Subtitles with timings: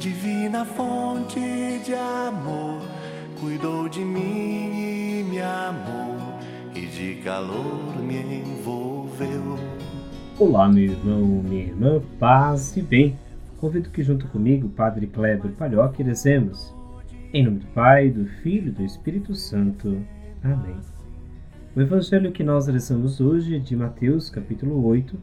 [0.00, 1.38] divina fonte
[1.84, 2.80] de amor,
[3.38, 6.16] cuidou de mim e me amou,
[6.74, 9.58] e de calor me envolveu.
[10.38, 13.18] Olá, meu irmão, minha irmã, paz e bem.
[13.58, 16.74] Convido que junto comigo, Padre Kleber Palhoque, rezemos.
[17.32, 20.02] Em nome do Pai, do Filho e do Espírito Santo.
[20.42, 20.76] Amém.
[21.76, 25.16] O evangelho que nós rezamos hoje é de Mateus, capítulo 8,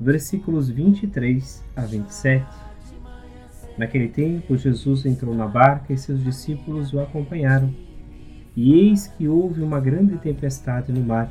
[0.00, 2.73] versículos 23 a 27.
[3.76, 7.74] Naquele tempo, Jesus entrou na barca e seus discípulos o acompanharam.
[8.56, 11.30] E eis que houve uma grande tempestade no mar,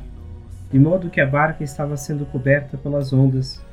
[0.70, 3.64] de modo que a barca estava sendo coberta pelas ondas.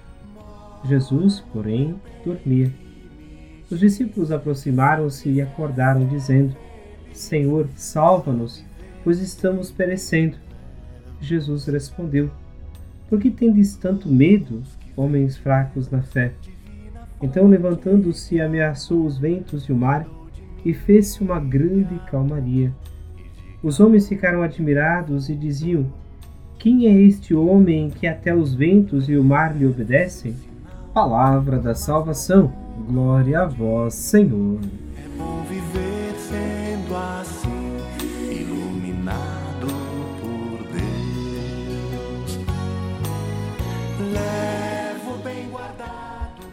[0.86, 2.72] Jesus, porém, dormia.
[3.70, 6.56] Os discípulos aproximaram-se e acordaram, dizendo:
[7.14, 8.64] Senhor, salva-nos,
[9.04, 10.38] pois estamos perecendo.
[11.20, 12.32] Jesus respondeu:
[13.10, 14.64] Por que tendes tanto medo,
[14.96, 16.34] homens fracos na fé?
[17.22, 20.08] Então, levantando-se, ameaçou os ventos e o mar,
[20.66, 22.72] e fez-se uma grande calmaria.
[23.64, 25.86] Os homens ficaram admirados e diziam:
[26.58, 30.36] Quem é este homem que até os ventos e o mar lhe obedecem?
[30.94, 32.52] Palavra da salvação.
[32.88, 34.60] Glória a vós, Senhor.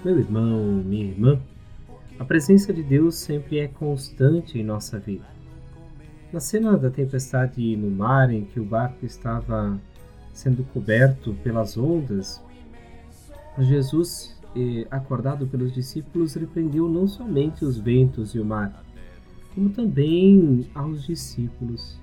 [0.05, 1.41] Meu irmão, minha irmã,
[2.21, 5.27] a presença de Deus sempre é constante em nossa vida.
[6.33, 9.77] Na cena da tempestade no mar, em que o barco estava
[10.33, 12.41] sendo coberto pelas ondas,
[13.59, 14.39] Jesus,
[14.89, 18.85] acordado pelos discípulos, repreendeu não somente os ventos e o mar,
[19.53, 22.01] como também aos discípulos.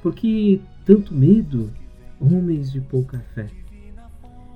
[0.00, 1.72] Por que tanto medo,
[2.20, 3.48] homens de pouca fé?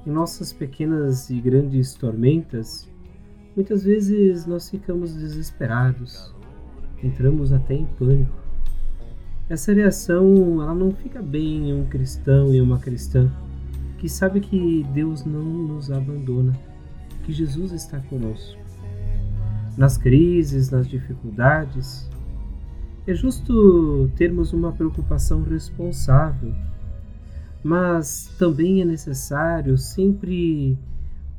[0.06, 2.87] Em nossas pequenas e grandes tormentas,
[3.56, 6.34] muitas vezes nós ficamos desesperados,
[7.03, 8.37] entramos até em pânico.
[9.48, 13.31] Essa reação ela não fica bem em um cristão e uma cristã
[13.98, 16.53] que sabe que Deus não nos abandona,
[17.25, 18.59] que Jesus está conosco.
[19.78, 22.09] Nas crises, nas dificuldades,
[23.06, 26.54] é justo termos uma preocupação responsável,
[27.64, 30.78] mas também é necessário sempre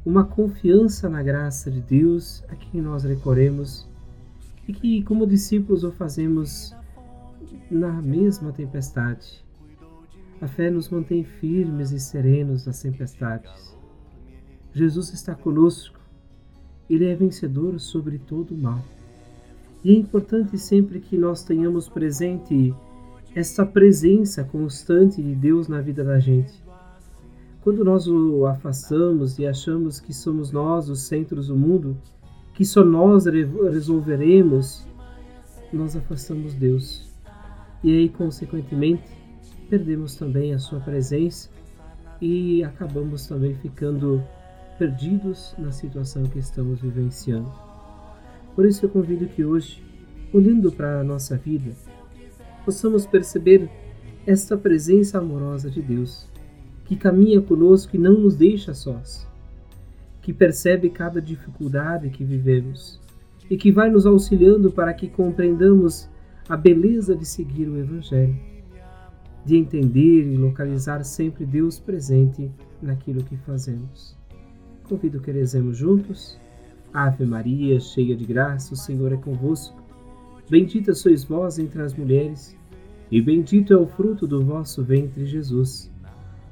[0.05, 3.87] uma confiança na graça de Deus a quem nós recorremos
[4.67, 6.75] e que, como discípulos, o fazemos
[7.71, 9.45] na mesma tempestade
[10.41, 13.75] a fé nos mantém firmes e serenos nas tempestades.
[14.73, 15.99] Jesus está conosco.
[16.89, 18.83] Ele é vencedor sobre todo o mal.
[19.83, 22.73] E é importante sempre que nós tenhamos presente
[23.35, 26.53] esta presença constante de Deus na vida da gente.
[27.59, 31.97] Quando nós o afastamos e achamos que somos nós os centros do mundo,
[32.53, 34.87] que só nós resolveremos,
[35.73, 37.11] nós afastamos Deus.
[37.83, 39.03] E aí, consequentemente,
[39.69, 41.49] perdemos também a sua presença
[42.21, 44.23] e acabamos também ficando
[44.79, 47.51] perdidos na situação que estamos vivenciando.
[48.55, 49.83] Por isso eu convido que hoje,
[50.31, 51.73] olhando para a nossa vida,
[52.65, 53.69] possamos perceber
[54.25, 56.27] esta presença amorosa de Deus,
[56.83, 59.27] que caminha conosco e não nos deixa sós,
[60.21, 62.99] que percebe cada dificuldade que vivemos
[63.49, 66.09] e que vai nos auxiliando para que compreendamos
[66.49, 68.35] a beleza de seguir o Evangelho
[69.45, 72.51] de entender e localizar sempre Deus presente
[72.81, 74.17] naquilo que fazemos.
[74.89, 76.39] Convido que rezemos juntos.
[76.91, 79.84] Ave Maria, cheia de graça, o Senhor é convosco.
[80.49, 82.55] Bendita sois vós entre as mulheres,
[83.11, 85.91] e bendito é o fruto do vosso ventre, Jesus.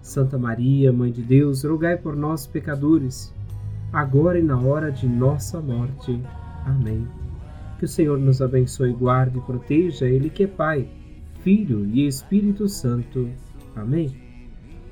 [0.01, 3.33] Santa Maria, Mãe de Deus, rogai por nós, pecadores,
[3.91, 6.19] agora e na hora de nossa morte.
[6.65, 7.07] Amém.
[7.77, 10.89] Que o Senhor nos abençoe, guarde e proteja, Ele que é Pai
[11.43, 13.29] Filho e Espírito Santo.
[13.75, 14.15] Amém.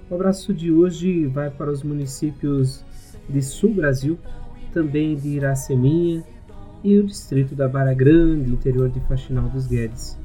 [0.09, 2.83] O abraço de hoje vai para os municípios
[3.27, 4.19] de Sul Brasil,
[4.74, 6.24] também de Iraceminha
[6.83, 10.18] e o distrito da Barra Grande, interior de Faxinal dos Guedes.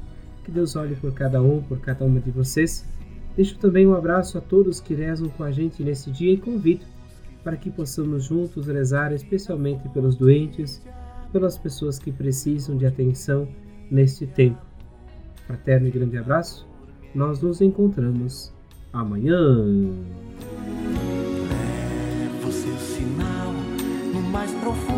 [0.45, 2.85] Que Deus olhe por cada um, por cada uma de vocês.
[3.35, 6.85] Deixo também um abraço a todos que rezam com a gente nesse dia e convido
[7.45, 10.83] para que possamos juntos rezar especialmente pelos doentes,
[11.33, 13.47] pelas pessoas que precisam de atenção
[13.91, 14.59] neste tempo.
[15.47, 16.67] Fraterno e grande abraço.
[17.15, 18.53] Nós nos encontramos
[18.93, 19.65] amanhã.
[22.19, 23.53] Leva o seu sinal
[24.13, 24.96] no mais profundo